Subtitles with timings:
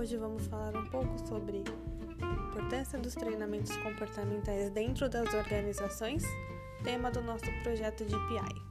[0.00, 1.62] hoje vamos falar um pouco sobre
[2.22, 6.24] a importância dos treinamentos comportamentais dentro das organizações,
[6.82, 8.69] tema do nosso projeto de PI.